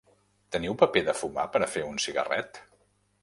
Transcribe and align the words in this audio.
Teniu 0.55 0.77
paper 0.83 1.03
de 1.09 1.15
fumar 1.19 1.45
per 1.57 1.61
a 1.65 1.69
fer 1.75 1.85
un 1.91 2.01
cigarret? 2.07 2.61